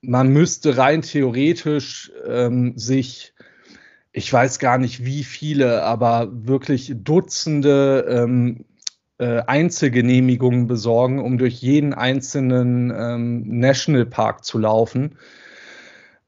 [0.00, 3.34] man müsste rein theoretisch ähm, sich,
[4.16, 8.64] ich weiß gar nicht wie viele, aber wirklich Dutzende ähm,
[9.18, 15.16] äh, Einzelgenehmigungen besorgen, um durch jeden einzelnen ähm, Nationalpark zu laufen.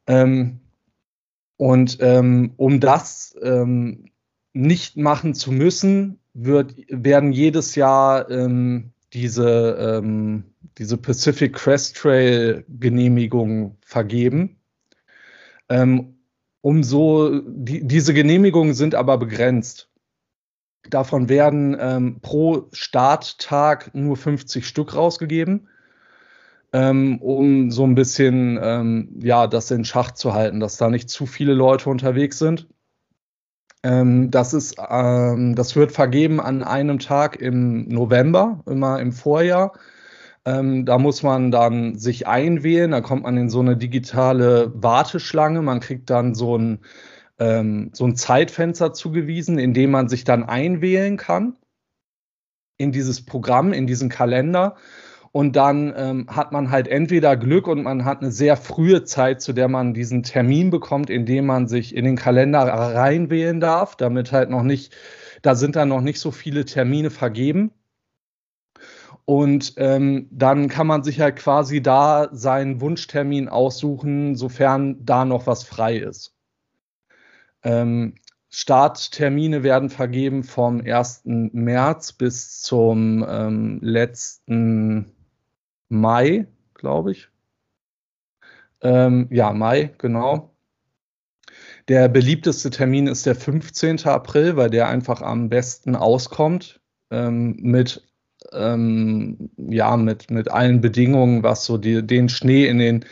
[0.06, 0.60] Ähm,
[1.56, 3.34] und um das
[4.52, 10.44] nicht machen zu müssen, wird, werden jedes Jahr ähm, diese, ähm,
[10.78, 14.60] diese Pacific Crest Trail Genehmigungen vergeben.
[15.68, 16.17] Ähm,
[16.68, 19.88] umso, die, diese Genehmigungen sind aber begrenzt.
[20.90, 25.68] Davon werden ähm, pro Starttag nur 50 Stück rausgegeben,
[26.74, 31.08] ähm, um so ein bisschen ähm, ja, das in Schach zu halten, dass da nicht
[31.08, 32.68] zu viele Leute unterwegs sind.
[33.82, 39.72] Ähm, das, ist, ähm, das wird vergeben an einem Tag im November, immer im Vorjahr.
[40.48, 45.60] Ähm, da muss man dann sich einwählen, da kommt man in so eine digitale Warteschlange.
[45.60, 46.78] Man kriegt dann so ein,
[47.38, 51.56] ähm, so ein Zeitfenster zugewiesen, in dem man sich dann einwählen kann
[52.78, 54.76] in dieses Programm, in diesen Kalender.
[55.32, 59.42] Und dann ähm, hat man halt entweder Glück und man hat eine sehr frühe Zeit,
[59.42, 63.96] zu der man diesen Termin bekommt, in dem man sich in den Kalender reinwählen darf,
[63.96, 64.96] damit halt noch nicht,
[65.42, 67.72] da sind dann noch nicht so viele Termine vergeben.
[69.28, 75.46] Und ähm, dann kann man sich halt quasi da seinen Wunschtermin aussuchen, sofern da noch
[75.46, 76.34] was frei ist.
[77.62, 78.14] Ähm,
[78.48, 81.24] Starttermine werden vergeben vom 1.
[81.26, 85.12] März bis zum ähm, letzten
[85.90, 87.28] Mai, glaube ich.
[88.80, 90.54] Ähm, ja, Mai, genau.
[91.88, 94.06] Der beliebteste Termin ist der 15.
[94.06, 98.07] April, weil der einfach am besten auskommt ähm, mit,
[98.52, 103.04] ähm, ja, mit, mit allen Bedingungen, was so die, den Schnee in, den,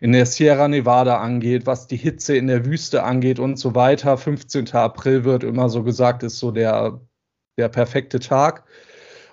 [0.00, 4.16] in der Sierra Nevada angeht, was die Hitze in der Wüste angeht und so weiter.
[4.16, 4.72] 15.
[4.72, 7.00] April wird immer so gesagt, ist so der,
[7.58, 8.64] der perfekte Tag.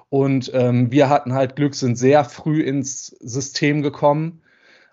[0.09, 4.41] Und ähm, wir hatten halt Glück, sind sehr früh ins System gekommen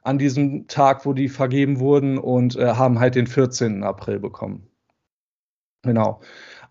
[0.03, 3.83] an diesem Tag, wo die vergeben wurden und äh, haben halt den 14.
[3.83, 4.69] April bekommen.
[5.83, 6.21] Genau.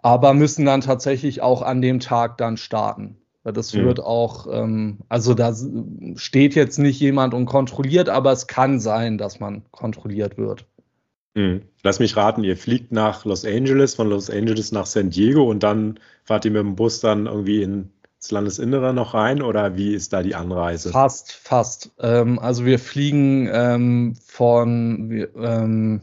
[0.01, 3.17] Aber müssen dann tatsächlich auch an dem Tag dann starten.
[3.53, 3.85] Das mhm.
[3.85, 5.53] wird auch, ähm, also da
[6.15, 10.65] steht jetzt nicht jemand und kontrolliert, aber es kann sein, dass man kontrolliert wird.
[11.35, 11.61] Mhm.
[11.83, 15.63] Lass mich raten, ihr fliegt nach Los Angeles, von Los Angeles nach San Diego und
[15.63, 17.91] dann fahrt ihr mit dem Bus dann irgendwie in
[18.25, 20.89] ins Landesinnere noch rein oder wie ist da die Anreise?
[20.89, 21.91] Fast, fast.
[21.99, 26.01] Ähm, also wir fliegen ähm, von, wir, ähm,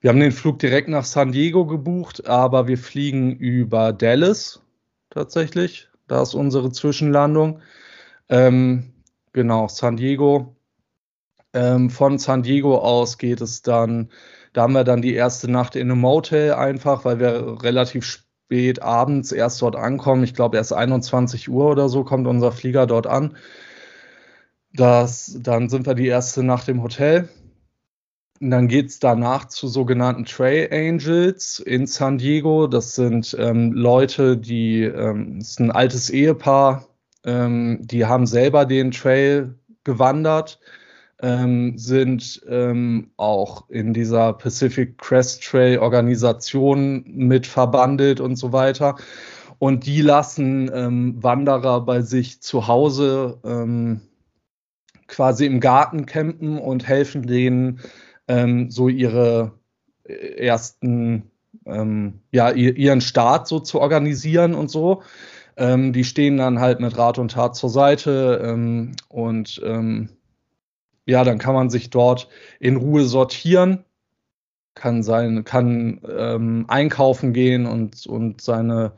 [0.00, 4.60] wir haben den Flug direkt nach San Diego gebucht, aber wir fliegen über Dallas
[5.08, 5.88] tatsächlich.
[6.12, 7.62] Da ist unsere Zwischenlandung.
[8.28, 8.92] Ähm,
[9.32, 10.56] genau, San Diego.
[11.54, 14.10] Ähm, von San Diego aus geht es dann,
[14.52, 18.82] da haben wir dann die erste Nacht in einem Motel einfach, weil wir relativ spät
[18.82, 20.22] abends erst dort ankommen.
[20.22, 23.34] Ich glaube, erst 21 Uhr oder so kommt unser Flieger dort an.
[24.74, 27.30] Das, dann sind wir die erste Nacht im Hotel.
[28.42, 32.66] Und dann geht es danach zu sogenannten Trail Angels in San Diego.
[32.66, 36.88] Das sind ähm, Leute, die, ähm, ist ein altes Ehepaar,
[37.24, 40.58] ähm, die haben selber den Trail gewandert
[41.20, 48.96] ähm, sind ähm, auch in dieser Pacific Crest Trail Organisation mit verbandelt und so weiter.
[49.60, 53.38] Und die lassen ähm, Wanderer bei sich zu Hause
[55.06, 57.80] quasi im Garten campen und helfen denen,
[58.28, 59.52] ähm, so ihre
[60.04, 61.30] äh, ersten,
[61.66, 65.02] ähm, ja, ihren Start so zu organisieren und so.
[65.58, 69.60] die stehen dann halt mit Rat und Tat zur Seite und
[71.06, 73.84] ja, dann kann man sich dort in Ruhe sortieren,
[74.74, 78.92] kann sein, kann ähm, einkaufen gehen und, und seine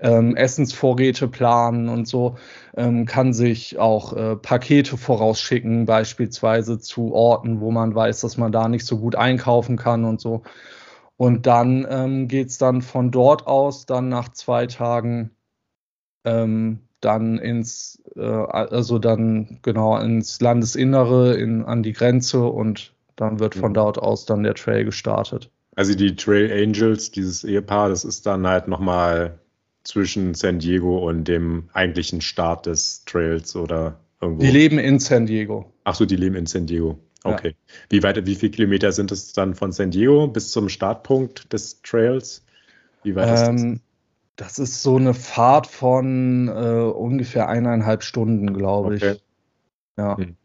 [0.00, 2.36] ähm, Essensvorräte planen und so,
[2.76, 8.52] ähm, kann sich auch äh, Pakete vorausschicken, beispielsweise zu Orten, wo man weiß, dass man
[8.52, 10.42] da nicht so gut einkaufen kann und so.
[11.16, 15.32] Und dann ähm, geht es dann von dort aus dann nach zwei Tagen
[16.24, 23.38] ähm, dann ins, äh, also dann genau ins Landesinnere, in, an die Grenze und dann
[23.38, 23.74] wird von mhm.
[23.74, 25.50] dort aus dann der Trail gestartet.
[25.76, 29.38] Also die Trail Angels, dieses Ehepaar, das ist dann halt nochmal
[29.84, 34.42] zwischen San Diego und dem eigentlichen Start des Trails oder irgendwo?
[34.42, 35.72] Die leben in San Diego.
[35.84, 36.98] Ach so, die leben in San Diego.
[37.24, 37.48] Okay.
[37.48, 37.74] Ja.
[37.90, 41.82] Wie weit, wie viele Kilometer sind es dann von San Diego bis zum Startpunkt des
[41.82, 42.44] Trails?
[43.02, 43.80] Wie weit ähm, ist das?
[44.36, 49.12] Das ist so eine Fahrt von äh, ungefähr eineinhalb Stunden, glaube okay.
[49.12, 49.22] ich.
[49.98, 50.16] Ja.
[50.16, 50.36] Hm.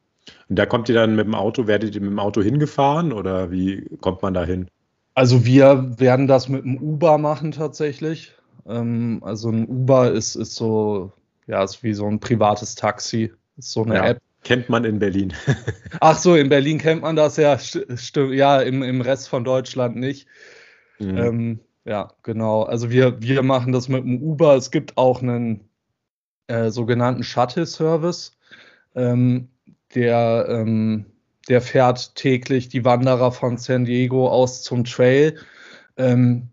[0.50, 3.52] Und da kommt ihr dann mit dem Auto, werdet ihr mit dem Auto hingefahren oder
[3.52, 4.70] wie kommt man da hin?
[5.14, 8.34] Also wir werden das mit dem Uber machen tatsächlich.
[8.68, 11.12] Ähm, also ein Uber ist, ist so,
[11.48, 13.32] ja, ist wie so ein privates Taxi.
[13.58, 14.22] Ist so eine ja, App.
[14.44, 15.34] Kennt man in Berlin.
[16.02, 19.96] Ach so, in Berlin kennt man das ja, stimmt, ja, im, im Rest von Deutschland
[19.96, 20.28] nicht.
[21.00, 21.18] Mhm.
[21.18, 22.64] Ähm, ja, genau.
[22.64, 24.56] Also wir, wir machen das mit dem Uber.
[24.56, 25.70] Es gibt auch einen
[26.48, 28.34] äh, sogenannten Shuttle-Service.
[28.96, 29.50] Ähm,
[29.94, 31.06] der, ähm,
[31.48, 35.38] der fährt täglich die Wanderer von San Diego aus zum Trail.
[35.98, 36.50] Ähm,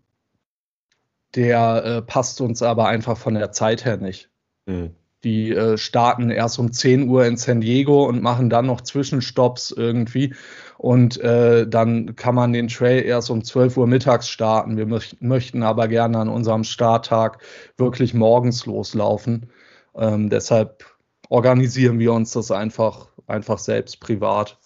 [1.35, 4.29] der äh, passt uns aber einfach von der Zeit her nicht.
[4.65, 4.91] Mhm.
[5.23, 9.71] Die äh, starten erst um 10 Uhr in San Diego und machen dann noch Zwischenstopps
[9.71, 10.35] irgendwie.
[10.77, 14.75] Und äh, dann kann man den Trail erst um 12 Uhr mittags starten.
[14.75, 17.41] Wir möch möchten aber gerne an unserem Starttag
[17.77, 19.49] wirklich morgens loslaufen.
[19.95, 20.83] Ähm, deshalb
[21.29, 24.57] organisieren wir uns das einfach, einfach selbst privat.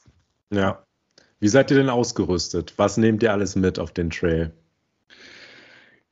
[0.52, 0.84] Ja.
[1.40, 2.74] Wie seid ihr denn ausgerüstet?
[2.78, 4.52] Was nehmt ihr alles mit auf den Trail?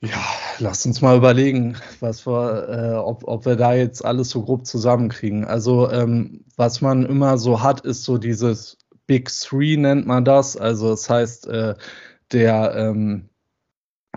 [0.05, 0.23] Ja,
[0.59, 4.65] lasst uns mal überlegen, was wir, äh, ob, ob wir da jetzt alles so grob
[4.65, 5.45] zusammenkriegen.
[5.45, 10.57] Also, ähm, was man immer so hat, ist so dieses Big Three nennt man das.
[10.57, 11.75] Also, das heißt, äh,
[12.31, 13.29] der ähm,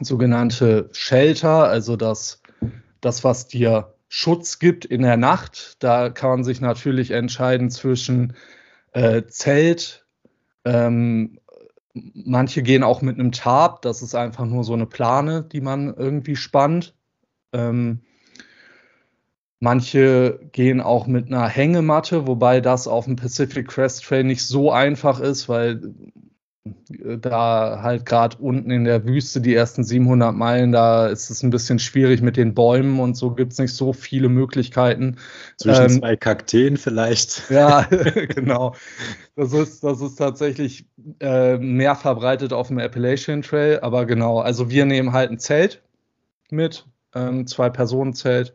[0.00, 2.42] sogenannte Shelter, also das,
[3.00, 5.82] das, was dir Schutz gibt in der Nacht.
[5.82, 8.34] Da kann man sich natürlich entscheiden zwischen
[8.92, 10.06] äh, Zelt,
[10.64, 11.37] ähm,
[12.14, 15.94] Manche gehen auch mit einem Tarp, das ist einfach nur so eine Plane, die man
[15.94, 16.94] irgendwie spannt.
[17.52, 18.00] Ähm,
[19.60, 24.70] manche gehen auch mit einer Hängematte, wobei das auf dem Pacific Crest Trail nicht so
[24.70, 25.94] einfach ist, weil
[27.20, 31.50] da halt gerade unten in der Wüste die ersten 700 Meilen, da ist es ein
[31.50, 35.16] bisschen schwierig mit den Bäumen und so gibt es nicht so viele Möglichkeiten.
[35.56, 37.50] Zwischen ähm, zwei Kakteen vielleicht.
[37.50, 38.74] Ja, genau.
[39.34, 40.86] Das ist, das ist tatsächlich
[41.20, 45.82] äh, mehr verbreitet auf dem Appalachian Trail, aber genau, also wir nehmen halt ein Zelt
[46.50, 48.54] mit, ähm, zwei Personen Zelt.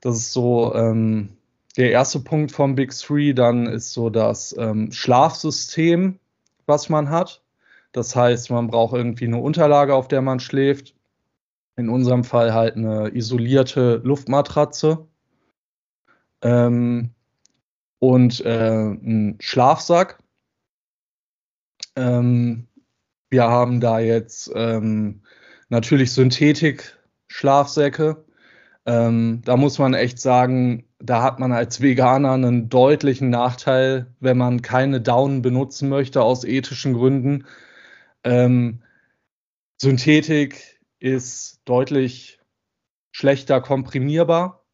[0.00, 1.30] Das ist so ähm,
[1.76, 3.32] der erste Punkt vom Big Three.
[3.32, 6.18] Dann ist so das ähm, Schlafsystem
[6.66, 7.42] was man hat.
[7.92, 10.94] Das heißt, man braucht irgendwie eine Unterlage, auf der man schläft.
[11.76, 15.06] In unserem Fall halt eine isolierte Luftmatratze.
[16.42, 17.10] Ähm,
[17.98, 20.18] und äh, einen Schlafsack.
[21.96, 22.68] Ähm,
[23.30, 25.22] wir haben da jetzt ähm,
[25.68, 28.24] natürlich Synthetik-Schlafsäcke.
[28.86, 34.36] Ähm, da muss man echt sagen, da hat man als Veganer einen deutlichen Nachteil, wenn
[34.36, 37.46] man keine Daunen benutzen möchte aus ethischen Gründen.
[38.24, 38.82] Ähm,
[39.80, 42.40] Synthetik ist deutlich
[43.10, 44.64] schlechter komprimierbar.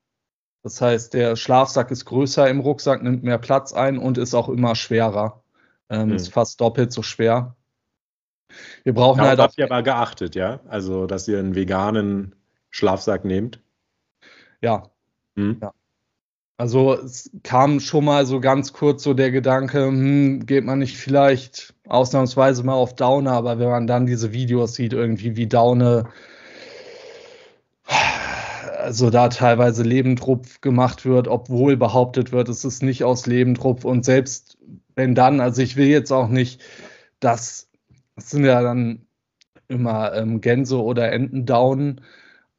[0.62, 4.48] Das heißt, der Schlafsack ist größer im Rucksack, nimmt mehr Platz ein und ist auch
[4.48, 5.42] immer schwerer.
[5.88, 6.16] Ähm, hm.
[6.16, 7.56] Ist fast doppelt so schwer.
[8.82, 9.40] Wir brauchen Darauf halt.
[9.40, 10.60] Habt ihr aber geachtet, ja?
[10.68, 12.34] Also, dass ihr einen veganen
[12.70, 13.60] Schlafsack nehmt?
[14.60, 14.90] Ja.
[15.36, 15.58] Hm.
[15.62, 15.72] ja.
[16.56, 20.98] Also es kam schon mal so ganz kurz so der Gedanke, hm, geht man nicht
[20.98, 26.10] vielleicht ausnahmsweise mal auf Daune, aber wenn man dann diese Videos sieht, irgendwie wie Daune,
[28.78, 34.04] also da teilweise Lebendrupf gemacht wird, obwohl behauptet wird, es ist nicht aus Lebendrupf und
[34.04, 34.58] selbst
[34.96, 36.60] wenn dann, also ich will jetzt auch nicht,
[37.20, 37.70] dass
[38.16, 39.06] das sind ja dann
[39.68, 42.02] immer ähm, Gänse oder Entendaunen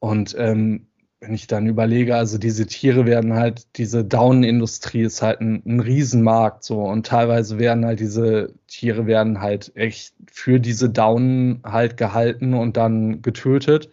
[0.00, 0.88] und ähm,
[1.22, 5.78] wenn ich dann überlege, also diese Tiere werden halt, diese Daunenindustrie ist halt ein, ein
[5.78, 11.96] Riesenmarkt so und teilweise werden halt diese Tiere werden halt echt für diese Daunen halt
[11.96, 13.88] gehalten und dann getötet.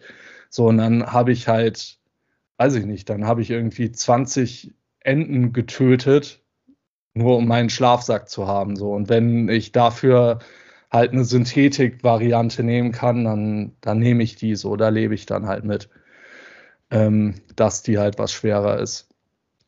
[0.48, 2.00] So, und dann habe ich halt,
[2.58, 6.42] weiß ich nicht, dann habe ich irgendwie 20 Enten getötet,
[7.14, 8.74] nur um meinen Schlafsack zu haben.
[8.74, 10.40] So, und wenn ich dafür
[10.90, 15.46] halt eine Synthetik-Variante nehmen kann, dann, dann nehme ich die so, da lebe ich dann
[15.46, 15.88] halt mit
[16.90, 19.08] ähm, dass die halt was schwerer ist.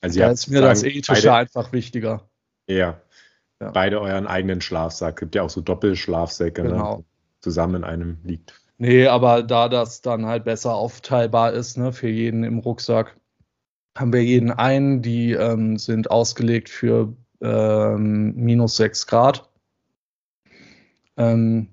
[0.01, 2.29] Also da ist mir sagen, das Ethische beide, einfach wichtiger.
[2.67, 3.01] Ja.
[3.61, 3.71] ja.
[3.71, 5.21] Beide euren eigenen Schlafsack.
[5.21, 6.71] Gibt ja auch so Doppelschlafsäcke, ne?
[6.71, 6.97] genau.
[6.99, 7.05] ne?
[7.41, 8.61] zusammen in einem liegt.
[8.79, 13.17] Nee, aber da das dann halt besser aufteilbar ist, ne, für jeden im Rucksack,
[13.97, 19.49] haben wir jeden einen, die ähm, sind ausgelegt für ähm, minus 6 Grad.
[21.17, 21.69] Ähm,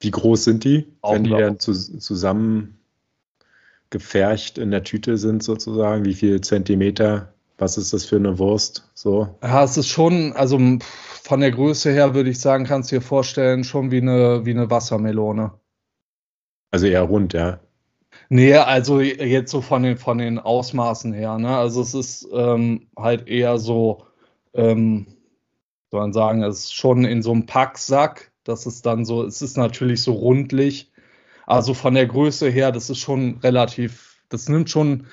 [0.00, 2.78] Wie groß sind die, wenn die dann zu, zusammen
[3.90, 6.04] gefercht in der Tüte sind sozusagen?
[6.04, 7.32] Wie viel Zentimeter?
[7.58, 8.90] Was ist das für eine Wurst?
[8.94, 9.36] So?
[9.42, 10.58] Ja, es ist schon, also
[11.22, 14.50] von der Größe her würde ich sagen, kannst du dir vorstellen, schon wie eine, wie
[14.50, 15.52] eine Wassermelone.
[16.72, 17.60] Also eher rund, ja.
[18.28, 21.56] Nee, also jetzt so von den, von den Ausmaßen her, ne?
[21.56, 24.06] Also es ist ähm, halt eher so,
[24.54, 25.06] ähm,
[25.90, 28.32] soll man sagen, es ist schon in so einem Packsack.
[28.42, 30.90] Das ist dann so, es ist natürlich so rundlich.
[31.46, 35.06] Also von der Größe her, das ist schon relativ, das nimmt schon,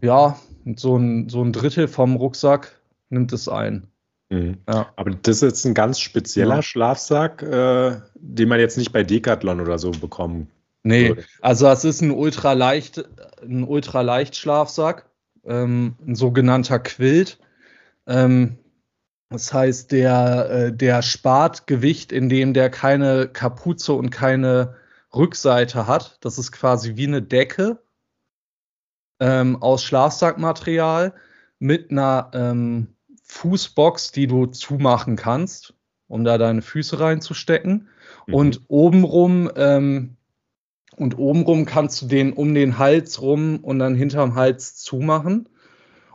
[0.00, 0.38] ja,
[0.76, 3.88] so ein, so ein Drittel vom Rucksack nimmt es ein.
[4.30, 4.58] Mhm.
[4.68, 4.92] Ja.
[4.96, 6.62] Aber das ist jetzt ein ganz spezieller ja.
[6.62, 10.48] Schlafsack, äh, den man jetzt nicht bei Decathlon oder so bekommen
[10.86, 11.24] Nee, würde.
[11.40, 13.04] also es ist ein ultraleicht,
[13.42, 15.06] ein ultraleicht Schlafsack,
[15.44, 17.40] ähm, ein sogenannter Quilt.
[18.06, 18.56] Ähm,
[19.28, 24.76] das heißt, der, äh, der spart Gewicht, indem der keine Kapuze und keine
[25.16, 26.18] Rückseite hat.
[26.20, 27.82] Das ist quasi wie eine Decke
[29.20, 31.14] ähm, aus Schlafsackmaterial
[31.58, 32.88] mit einer ähm,
[33.24, 35.74] Fußbox, die du zumachen kannst,
[36.08, 37.88] um da deine Füße reinzustecken.
[38.26, 38.34] Mhm.
[38.34, 40.16] Und obenrum ähm,
[40.96, 45.48] und obenrum kannst du den um den Hals rum und dann hinterm Hals zumachen.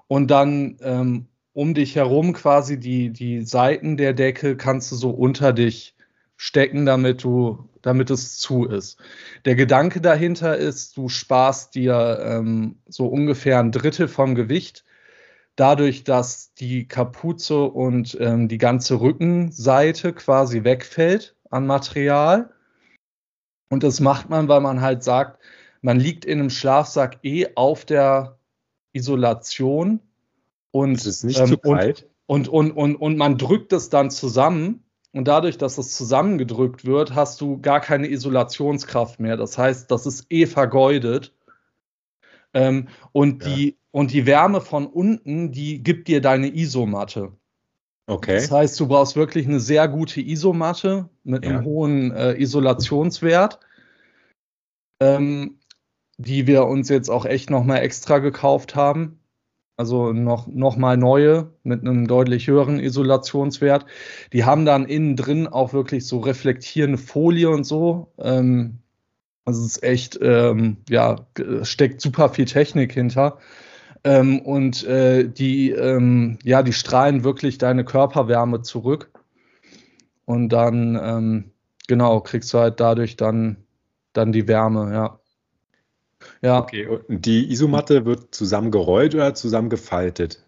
[0.07, 5.11] Und dann ähm, um dich herum quasi die, die Seiten der Decke kannst du so
[5.11, 5.95] unter dich
[6.35, 8.99] stecken, damit du, damit es zu ist.
[9.45, 14.83] Der Gedanke dahinter ist, du sparst dir ähm, so ungefähr ein Drittel vom Gewicht,
[15.55, 22.53] dadurch, dass die Kapuze und ähm, die ganze Rückenseite quasi wegfällt an Material
[23.71, 25.41] und das macht man, weil man halt sagt,
[25.81, 28.37] man liegt in einem Schlafsack eh auf der
[28.91, 30.01] Isolation
[30.71, 32.09] und es ist nicht ähm, zu kalt.
[32.25, 37.13] Und, und, und, und, man drückt es dann zusammen und dadurch, dass es zusammengedrückt wird,
[37.15, 39.35] hast du gar keine Isolationskraft mehr.
[39.35, 41.33] Das heißt, das ist eh vergeudet.
[42.53, 43.49] Ähm, und, ja.
[43.49, 47.33] die, und die Wärme von unten, die gibt dir deine Isomatte.
[48.07, 48.35] Okay.
[48.35, 51.51] Das heißt, du brauchst wirklich eine sehr gute Isomatte mit ja.
[51.51, 53.59] einem hohen äh, Isolationswert,
[55.01, 55.59] ähm,
[56.17, 59.20] die wir uns jetzt auch echt nochmal extra gekauft haben.
[59.81, 63.87] Also noch, noch mal neue mit einem deutlich höheren Isolationswert.
[64.31, 68.13] Die haben dann innen drin auch wirklich so reflektierende Folie und so.
[68.19, 68.77] Ähm,
[69.43, 71.15] also es ist echt, ähm, ja,
[71.63, 73.39] steckt super viel Technik hinter.
[74.03, 79.09] Ähm, und äh, die, ähm, ja, die strahlen wirklich deine Körperwärme zurück.
[80.25, 81.51] Und dann, ähm,
[81.87, 83.57] genau, kriegst du halt dadurch dann,
[84.13, 85.20] dann die Wärme, ja.
[86.41, 86.59] Ja.
[86.59, 90.43] Okay, und die Isomatte wird zusammengerollt oder zusammengefaltet?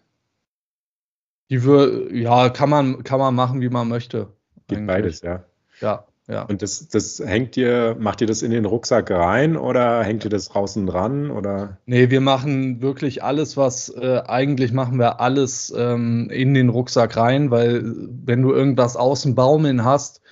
[1.50, 4.28] Die wird, ja, kann man, kann man machen, wie man möchte.
[4.66, 4.86] Geht eigentlich.
[4.86, 5.44] beides, ja.
[5.80, 6.06] Ja.
[6.26, 6.44] Ja.
[6.44, 10.30] Und das, das hängt ihr, macht ihr das in den Rucksack rein oder hängt ihr
[10.30, 11.30] das draußen dran?
[11.30, 11.76] Oder?
[11.84, 17.18] Nee, wir machen wirklich alles, was äh, eigentlich machen wir alles ähm, in den Rucksack
[17.18, 20.22] rein, weil wenn du irgendwas außen baumeln hast,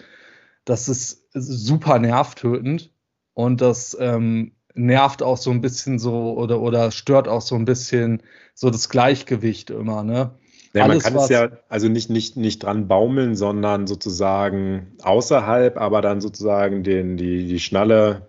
[0.65, 2.91] das ist super nervtötend
[3.35, 7.65] und das ähm, nervt auch so ein bisschen so oder, oder stört auch so ein
[7.65, 8.23] bisschen
[8.55, 10.33] so das Gleichgewicht immer, ne?
[10.75, 16.01] Ja, man kann es ja also nicht, nicht, nicht dran baumeln, sondern sozusagen außerhalb, aber
[16.01, 18.29] dann sozusagen den, die, die Schnalle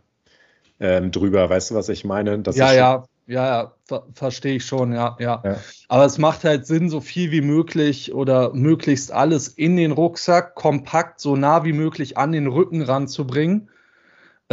[0.79, 1.49] ähm, drüber.
[1.49, 2.39] Weißt du, was ich meine?
[2.39, 5.57] Das ja, ja, ja, ja, ver verstehe ich schon, ja, ja, ja.
[5.87, 10.55] Aber es macht halt Sinn, so viel wie möglich oder möglichst alles in den Rucksack
[10.55, 13.69] kompakt, so nah wie möglich an den Rücken ranzubringen.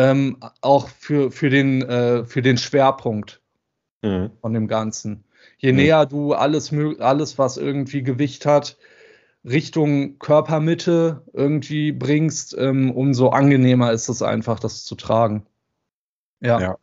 [0.00, 3.42] Ähm, auch für, für, den, äh, für den Schwerpunkt
[4.00, 4.30] mhm.
[4.40, 5.24] von dem Ganzen.
[5.58, 5.76] Je mhm.
[5.76, 8.78] näher du alles, alles, was irgendwie Gewicht hat,
[9.44, 15.46] Richtung Körpermitte irgendwie bringst, ähm, umso angenehmer ist es einfach, das zu tragen.
[16.40, 16.60] Ja.
[16.60, 16.78] ja.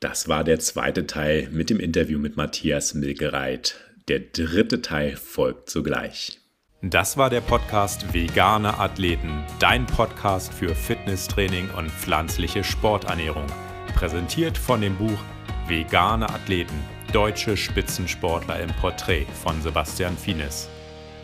[0.00, 3.76] Das war der zweite Teil mit dem Interview mit Matthias Milgereit.
[4.08, 6.40] Der dritte Teil folgt sogleich.
[6.82, 13.46] Das war der Podcast Vegane Athleten, dein Podcast für Fitnesstraining und pflanzliche Sporternährung.
[13.94, 15.18] Präsentiert von dem Buch
[15.66, 16.78] Vegane Athleten
[17.12, 20.68] Deutsche Spitzensportler im Porträt von Sebastian Fienes.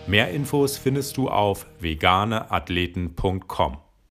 [0.06, 3.76] Mehr Infos findest du auf veganeathleten.com.